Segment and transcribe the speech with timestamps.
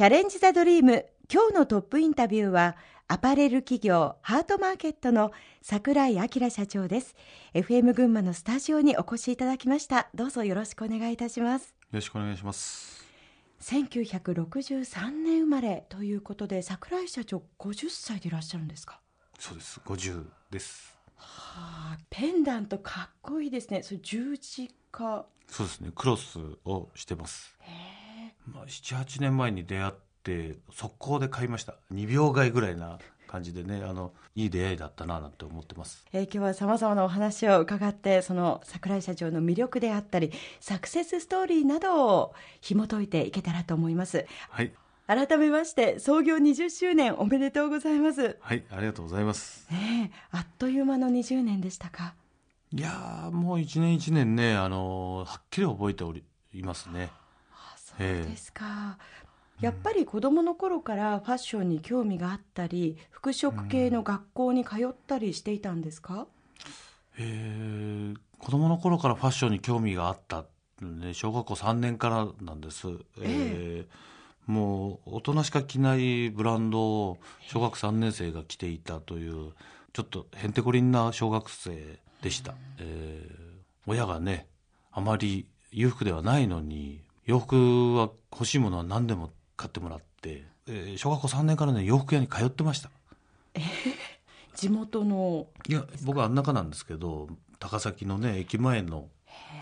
[0.00, 2.74] チャレンジ・ザ・ドリーム今日のトップインタビューは
[3.06, 5.30] アパレル企業ハートマーケットの
[5.60, 7.14] 櫻井明社長です。
[7.52, 10.08] FM 群馬のスタジオにお越しいただきました。
[10.14, 11.74] どうぞよろしくお願いいたします。
[11.74, 13.04] よろしくお願いします。
[13.60, 19.02] 1963年生まれということで櫻井社長50歳でいらっしゃるんですか？
[19.38, 19.82] そうです。
[19.84, 20.96] 50です。
[21.16, 23.82] はあペンダントかっこいいですね。
[23.82, 25.26] それ十字架。
[25.46, 25.90] そうですね。
[25.94, 27.54] クロスをしてます
[28.46, 31.76] まあ、78年前に出会って速攻で買いました。
[31.92, 32.98] 2秒買いぐらいな
[33.30, 44.26] 感じでねあのいい出会いだったななんて思ってます、えー、今日はさまざまなお話を伺ってその櫻井社長の魅力であったりサクセスストーリーなどを紐解いていけたらと思います。
[44.48, 44.72] はい。
[45.06, 48.36] 改めまして創業20周年おめでとうございます。
[48.40, 52.14] はいありがとうございます、ね、あっという間の20年でしたか？
[52.72, 56.22] いやもう一年一年ねあのはっきり覚えており
[56.54, 57.10] いますね
[57.98, 58.98] そうですか、
[59.60, 66.26] やっぱり子どもの頃からファッションに興味があったり服飾系の学校に通ったりしていたんですか、うん、
[67.18, 70.46] えー、子どもの頃からファッションに興味があった、
[70.80, 79.52] ね、小学校3年からなんです、えー、えー、もう大人しか着ないブランドを小学3年生が着ていたという
[79.92, 83.34] ちょっとへんてこりんな小学生でした、えー、
[83.86, 84.46] 親がね
[84.90, 92.90] あまり裕福ではないのに洋服は欲しいものは何でも買ってもらって、えー、小学校3年からね洋服屋に通ってました。
[93.54, 93.62] えー、
[94.56, 95.46] 地元の。
[95.68, 97.28] いや僕はあん中なんですけど
[97.60, 99.06] 高崎のね駅前の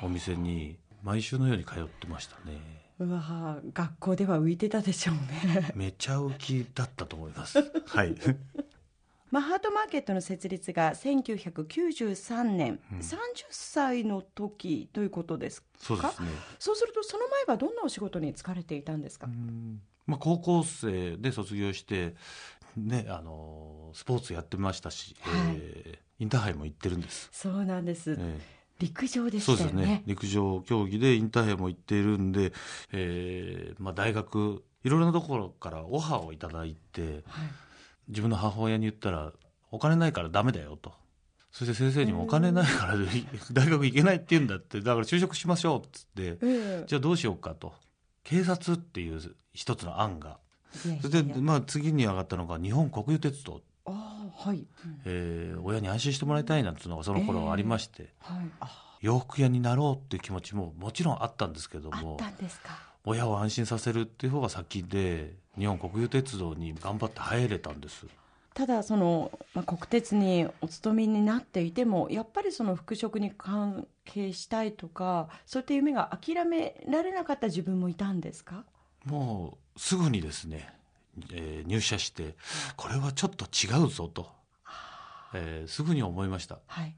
[0.00, 2.60] お店に毎週のように通ってましたね。
[3.00, 5.72] うわ学校では浮いてたでしょうね。
[5.74, 7.58] めちゃ浮きだったと思います。
[7.86, 8.14] はい
[9.36, 13.12] マハートマーケットの設立が1993年、うん、30
[13.50, 15.68] 歳の時ということですか？
[15.78, 16.28] そうですね。
[16.58, 19.28] そうするとその前はどんなお仕事に就かれていたんですか、
[20.06, 22.14] まあ、高校生で卒業して
[22.78, 27.28] ね、あのスポーツやってましたし、はい、えー、インターハイも行ってるんです。
[27.30, 28.38] そうなんです、えー、
[28.78, 29.40] 陸上でね。
[29.42, 30.02] そうですね。
[30.06, 32.54] 陸上競技でインターハイも行っているんで、
[32.90, 37.22] えーまあ、大学いろいろなところからオファーをいただいて、はい
[38.08, 39.32] 自分の母親に言ったら
[39.70, 40.92] お金ないからダメだよと。
[41.50, 42.94] そして先生にもお金ないから
[43.52, 44.80] 大学行けないって言うんだって。
[44.80, 47.74] だから就職しましょうっつってじゃあどうしようかと。
[48.24, 49.20] 警察っていう
[49.54, 50.38] 一つの案が。
[51.00, 53.62] それでまあ次に上がったのが日本国有鉄道。
[53.86, 54.66] あはい、
[55.04, 58.12] えー、親に安心してもらいたいなんていうのがその頃ありまして、
[59.00, 62.18] 洋服屋になろうっていう気持ちももちろんあったんですけども
[63.06, 68.06] 親を安心させるっていう方が先で日本国有鉄道に頑張って入れたんです。
[68.52, 78.64] ただその、まあ、国鉄にお勤めになっていてもやっぱりその服飾に関係したいとかそういった夢が諦められなかった自分もいたんですか？
[79.04, 80.68] もうすぐにですね、
[81.32, 82.34] えー、入社して
[82.76, 84.30] これはちょっと違うぞと、
[85.34, 86.94] えー、すぐに思いました、はい、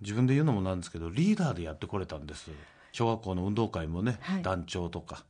[0.00, 2.50] 自分で言うのもなんですけどリーダーでやってこれたんです。
[2.92, 5.24] 小学校の運動会もね、はい、団長とか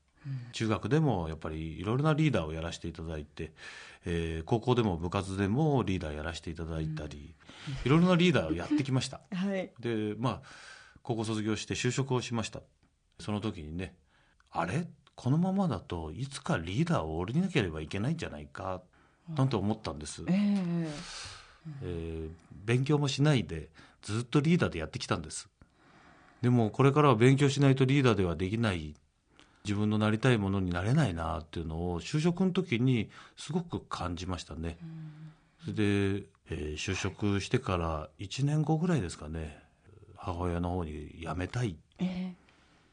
[0.52, 3.52] 中学でもやっぱりいろいろなリーダーをやらせていただいて、
[4.04, 7.34] えー、高校でも部活でもリーダーやらせていただいたり、
[7.84, 9.20] いろいろなリーダーをやってきました。
[9.34, 10.42] はい、でまあ
[11.02, 12.60] 高校卒業して就職をしました。
[13.18, 13.94] その時にね
[14.50, 14.86] あれ？
[15.14, 18.82] このままだといつかリーダーを降りなければいけないんじゃないか
[19.36, 20.88] なんて思ったんです、えー、
[21.82, 22.30] えー、
[22.64, 23.68] 勉強もしないで
[24.00, 25.48] ずっとリーダーでやってきたんです。
[26.40, 28.94] でもこれからは勉強しないとリーダーではできない
[29.64, 34.76] 自分のなりたいものになれないなっていうのを就職の時にすごく感じましたね。
[35.60, 35.82] それで、
[36.50, 39.62] えー、就職してから1年後ぐらいですかね
[40.16, 42.32] 母親の方に辞めたい、えー、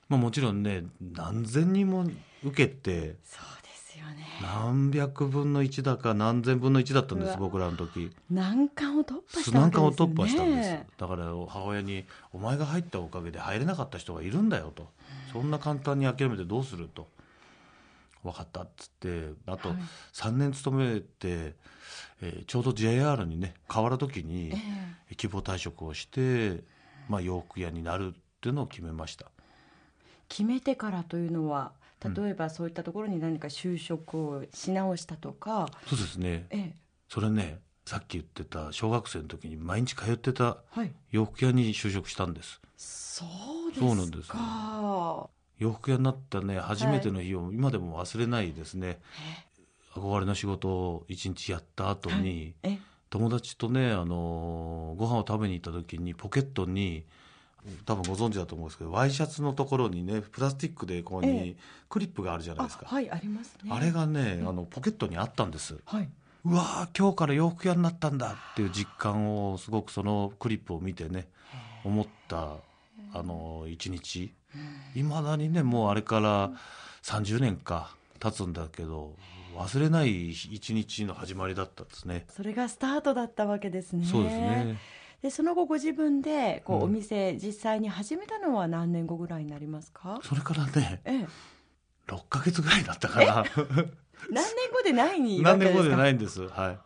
[0.08, 2.06] まあ、もちろんね何千人も
[2.44, 3.69] 受けてそうです
[4.00, 4.26] よね。
[4.42, 8.12] 何百分の1だか何千分の1だったんです僕らの時。
[8.32, 14.90] 難関を突破したんです、ね、難関を突破したんですだから母親に「お前が入ったおかげで入れなかった人がいるんだよ」と。
[15.32, 17.08] そんな簡単に諦めてどうすると。
[18.24, 19.74] 分かったっつってあと
[20.14, 21.56] 3年勤めて、
[22.22, 24.54] えー、ちょうど JR にね変わる時に
[25.16, 26.62] 希望退職をして、
[27.08, 29.28] まあ、洋服屋になるっていうのを決めました。
[30.28, 31.72] 決めてからというのは
[32.04, 36.76] 例えばそういったところに何か就職をし直したとか、うん、そうですね、ええ、
[37.10, 40.58] それねさっき言ってた小学生の時に毎日通ってた
[41.12, 43.26] 洋服屋に就職したんです、そ
[43.68, 44.32] うですそうなんです
[45.58, 49.00] 洋服屋になったね初めての日を今でも忘れないですね、
[49.94, 52.80] はい、憧れの仕事を一日やった後に、はい、
[53.10, 57.06] 友達とねあのご飯を食べに行った時にポケットに
[57.86, 61.58] 多分ご存知だと思うんですけどワイシャツのところにねプラスチックでここに
[61.90, 63.72] クリップがあるじゃないですか、あはいありますね。
[63.72, 66.10] あれがねあのポケットにあったんです、はい。
[66.46, 71.28] うわー今日から洋服屋になったんだっていう実感をすごくそのクリップを見てね
[71.84, 72.56] 思った
[73.14, 74.34] あの一日。
[74.96, 76.52] いまだにねもうあれから
[77.04, 79.14] 30年か経つんだけど
[79.56, 82.26] 忘れない一日の始まりだったんですね。
[82.30, 84.06] それがスタートだったわけですね。
[84.06, 84.78] そうですね
[85.22, 86.84] でその後ご自分でこう、うん。
[86.84, 90.20] お店実際に始めたのは何年後ぐらいになりますか？
[90.24, 91.28] それからねええ。
[92.12, 93.44] 6ヶ月ぐらいだったかな。
[94.32, 96.48] 何年後でないわ何年後でないんです。
[96.48, 96.80] はい。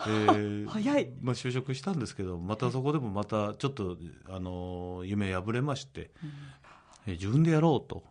[0.00, 1.12] えー早い。
[1.22, 3.96] まあ、就職したんですけどまたそこでもまたちょっと、
[4.28, 6.10] あの夢破れまして、
[7.06, 8.04] えー自分でやろうと、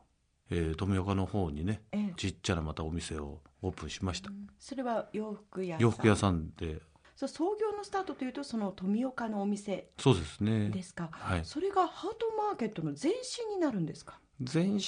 [0.50, 2.14] えー富岡の方にねええ。
[2.18, 5.82] ちっちゃなまたお店をオープンしました、それは洋服屋さん。
[5.84, 6.80] 洋服屋さんで
[7.16, 10.70] そう創業のスタートというとその富岡のお店そうですね。
[10.70, 11.42] ですか、はい。
[11.46, 14.20] それがハートマーケットの前身になるんですか？
[14.54, 14.82] 前身っ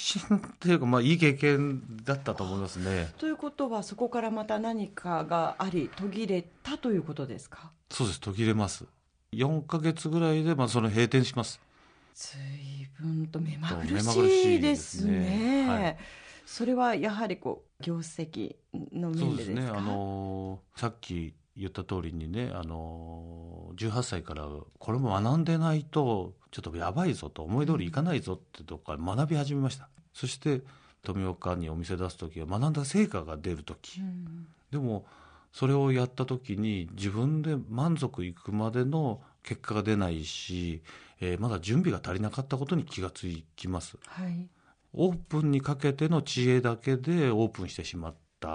[0.59, 3.07] ていうか、まあ、いい経験だったと思いますね。
[3.17, 7.71] ということはそこからまた何かがあり途切れたということですか？
[7.89, 8.83] そうです途切れます。
[9.31, 11.61] 4ヶ月ぐらいで、まあ、その閉店します。
[12.13, 12.39] 随
[12.99, 15.65] 分と目まぐ目るしいでですすね。
[15.65, 15.97] ねはい。
[16.45, 18.55] それはやはりこう業績
[18.91, 19.61] の面でですか？
[19.61, 19.67] すね。
[19.69, 24.47] あのーさっき言った通りにね、あのー18歳から
[24.79, 29.89] これも学んでないとちょっとやばいぞと思い通りいかないぞってとこから学び始めました。
[30.13, 30.61] そして
[31.03, 34.47] 富岡にお店出す時は学んだ成果が出る時、うん。
[34.71, 35.05] でも
[35.53, 40.81] それをやった時に自分で満足いくまでの結果が出ないし、
[41.19, 43.97] えーまだ準備が足りなかったことに気がつきます。
[44.07, 44.49] はい。
[44.93, 48.53] オープンにかけての知恵だけでオープンしてしまった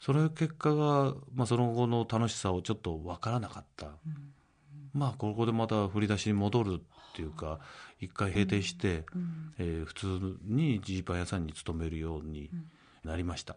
[0.00, 3.94] その結果が、まあ、その後の楽しさをちょっと分からなかった、うん。
[4.94, 7.58] まあここでまた振り出しに戻るっていうか
[8.00, 9.54] 一回閉店して、うん。
[9.58, 10.06] えー普通
[10.44, 12.50] にジーパン屋さんに勤めるように
[13.04, 13.56] なりました、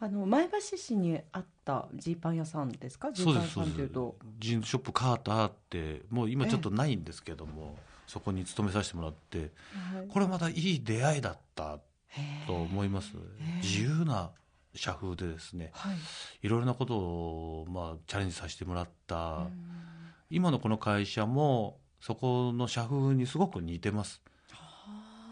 [0.00, 3.12] あの前橋市にあったジーパン屋さんですか？
[3.12, 4.16] ジーパン屋さんというと。
[4.38, 7.76] ジーンズショップカーターってもう今ちょっとないんですけども、
[8.06, 10.08] そこに勤めさせてもらってはい。
[10.08, 11.78] これまたいい出会いだった
[12.46, 13.12] と思います。
[13.16, 13.56] へー。
[13.62, 14.30] 自由な
[14.76, 15.96] 社風でですねはい。
[16.42, 19.50] いろいろなことを、まあ、チャレンジさせてもらった、うん。
[20.30, 24.20] 今のこの会社もそこの社風にすごく似てます、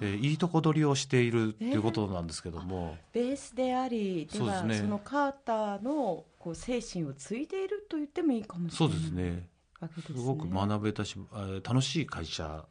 [0.00, 4.82] えーいいとこ取りをしているっていうことなんですけども、ベースでありではそ,、ね。
[4.82, 9.48] のカーターのこう精神を継いでいると言ってもいいかもしそうれないですね。
[9.80, 10.00] すね。
[10.06, 12.64] すごく学べたし、えー楽しい会社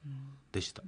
[0.52, 0.84] でした、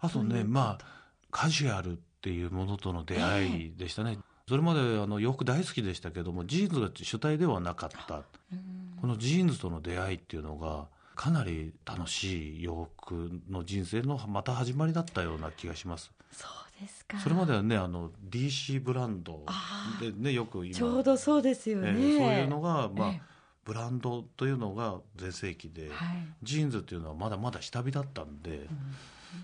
[0.00, 0.84] あとそういうねまあ
[1.30, 8.16] カジュアルっていうものとの出会いでしたね、それまであの洋服大好きでしたけどもジーンズが主体ではなかった。
[8.16, 10.86] うんこのジーンズとの出会いっていうのが
[11.16, 16.12] かなり楽しい洋服の人生のまた始まりだったような気がします。
[16.30, 17.18] そうですか。
[17.18, 23.22] それまではねあの DC ブランドあでねよく今ちょうどそうですよね、えーそういうのが、まあえ
[23.64, 26.26] ブランドというのが全盛期で、えはい。
[26.44, 28.68] ジーンズっていうのはまだまだ下火だったんで、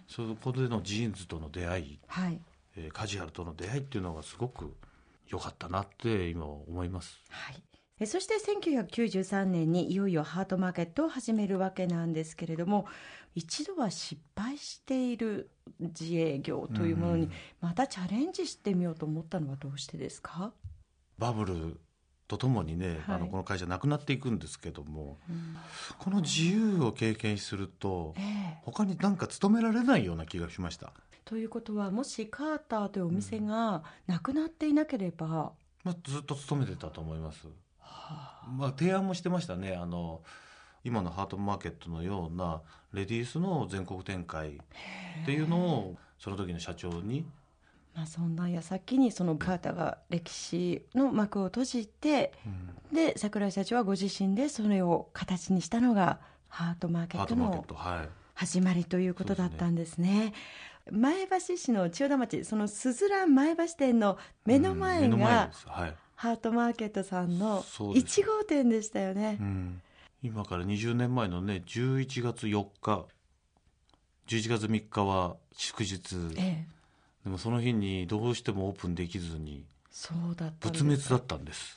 [0.09, 2.41] そこでのジーンズとの出会い、はい。
[2.77, 4.75] えーカジュアルとの出会いっていうのがすごく
[5.29, 7.19] 良かったなって今思います。
[7.29, 7.63] はい。
[8.01, 12.87] えそして1993年にいよいよハートマーケットを始めるわけなんですけれども
[13.35, 17.33] 一度は失敗している自営業というものにうん。
[17.61, 20.53] またチャレンジしてみようと思ったのはどうしてですか、
[21.19, 21.81] バブル
[22.29, 23.17] とともにね、はい。
[23.17, 25.57] あのこの会社なくなっていくんですけどもうん。
[25.99, 28.59] この自由を経験するとええ。
[28.63, 30.93] 他になんか勤められないような気がしました、
[31.29, 35.53] ということはもしカーターというお店がなくなっていなければ、
[35.85, 37.49] まあ、ずっと勤めてたと思います、
[37.81, 38.47] はあ。
[38.51, 39.77] まあ、提案もしてましたね。
[39.77, 40.23] あの
[40.85, 42.63] 今のハートマーケットのような
[42.95, 47.27] レディースの全国展開っていうのをその時の社長に
[47.95, 52.33] まあ、そんな矢先にそのカーターが歴史の幕を閉じて
[52.93, 57.67] で桜井社長はご自身でそれを形にしたのがハートマーケットの
[58.35, 60.33] 始まりということだったんですね。
[60.93, 69.39] 前橋市の千代田町そのすずらん前橋店の目の前がはい、ハートマーケットさんのそうです1号店でしたよね。
[69.41, 69.45] う。
[69.45, 69.83] ん、
[70.23, 73.07] 今から20年前のね11月4日
[74.27, 76.17] 11月3日は祝日。
[76.37, 76.67] ええ、
[77.25, 81.75] でもその日にどうしてもオープンできずにそうだった仏滅だったんです。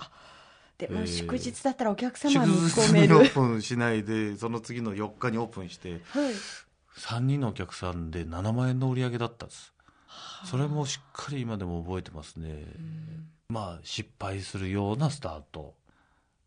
[0.78, 1.08] でもええ。
[1.08, 3.08] 祝日だったらお客様祝見込日。
[3.08, 6.34] にオープンしないでその次の4日にオープンしてはい
[6.98, 9.74] 3人のお客さんで7万円の売り上げだったんです。
[10.46, 12.66] それもしっかり今でも覚えてますね、
[13.50, 15.76] まあ失敗するようなスタート。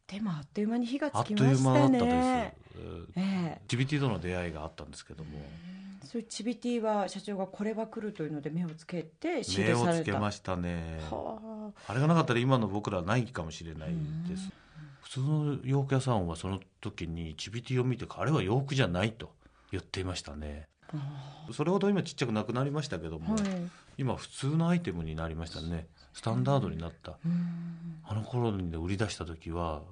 [0.07, 1.41] でもあっという間に火がつきましたね。
[1.41, 2.65] あっという間だったです。
[3.17, 5.31] えー、チビティとの出会いがあったんですけども。
[6.05, 11.01] そういうチビティは社長がこれは来るというので目をつけて目をつけましたね。
[11.11, 11.95] あ。
[11.95, 13.95] れがなかったら今の僕らはないかもしれない
[14.29, 14.51] です。
[15.01, 19.31] 普通の洋服屋さんはその時にチビティを見てあれは洋服じゃないと
[19.75, 20.69] 言っていましたね。
[21.52, 23.45] それほど今ちっちゃくなくなりましたけども、はい、
[23.99, 25.88] 今普通のアイテムになりましたね。
[26.12, 27.19] スタンダードになった、
[28.04, 29.83] あの頃に、ね、売り出した時は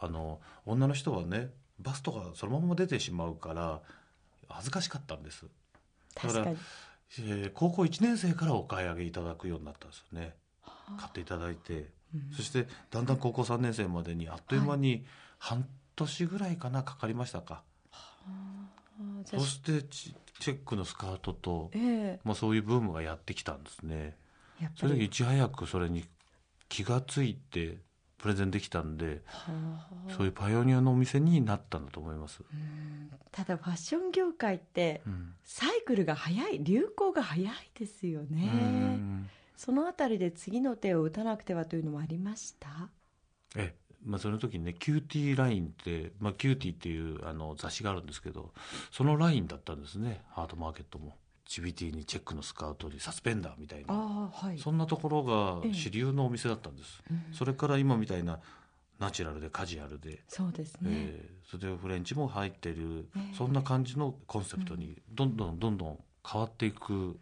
[0.00, 3.80] あの女の人はねバストがそのまま出てしまうから
[4.48, 5.46] 恥ずかしかったんです。
[6.16, 10.34] だから、えー、高校1年生からお買い上げいただくようになったんですよね。
[10.98, 15.04] 買っていただいて、うん、そしてだんだん高校3年生までにあっという間に
[15.38, 15.64] 半
[15.94, 17.62] 年ぐらいかなかかりましたか、
[19.24, 24.16] そしてチェックのスカートと、えー、まあ、そういうブームがやってきたんですね。
[24.76, 26.04] それでいち早くそれに
[26.68, 27.78] 気がついて
[28.18, 29.22] プレゼンできたんで
[30.16, 32.42] そういうパイオニアのお店になったんだと思います。
[33.30, 35.02] ただファッション業界って
[35.44, 39.28] サイクルが早い流行が早いですよね。
[39.56, 42.90] そのあたりで次の手を打たなくてはというのもありました？
[43.56, 43.74] え
[44.04, 48.52] まあ、その時にねキューティーラインって、まあ、キューティーっていうあの雑誌があるんですけど
[48.92, 51.16] そのラインだったんですねハートマーケットも。
[51.48, 58.38] チビティにチェックのスカートにサスペンダーみたいな、はい、そんなところが主流のお店だったんです、ええそれから今みたいな
[58.98, 60.22] ナチュラルでカジュアルで。
[60.28, 65.98] そうですね、えー、それでフレンチも入ってる、えー、そんな感じのコンセプトにどんどんどんどん
[66.30, 67.18] 変わっていく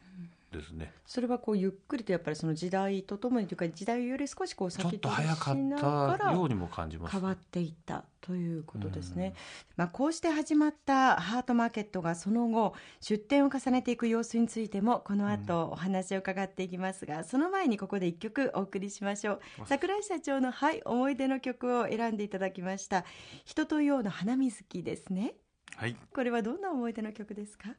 [0.52, 0.92] ですね。
[1.04, 9.14] それはこうゆっくりとやっぱりその時代とともにというか時代より少しこう先ちょっと早かったようにも感じます、変わっていったということです。
[9.14, 9.34] ね、
[9.76, 19.40] まあ、こうして始まったハートマーケットがその後出店を重ねていく様子についてもこの後お話を伺っていきますが、その前にここで一曲お送りしましょう。
[19.66, 23.04] 櫻井社長のはい思い出の曲を選んでいただきました。
[23.44, 25.34] 人とようの花水木ですね。
[25.76, 25.96] はい。
[26.14, 27.74] これはどんな思い出の曲ですか？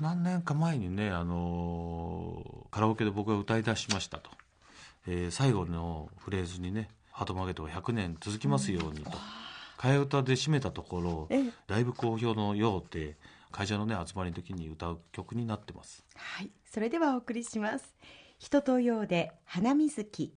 [0.00, 4.30] 何年か前にね、あのー、カラオケで僕が歌い出しましたと、
[5.06, 9.10] えー、最後のフレーズにね「ハートマーケットが100年続きますようにと」
[9.78, 11.28] 替え歌で締めたところ
[11.66, 13.16] だいぶ好評のようで
[13.50, 16.04] 会社のね集まりの時に歌う曲になってます。
[16.14, 16.50] はい。
[16.66, 17.96] それではお送りします。
[18.38, 20.28] 人とようで花水木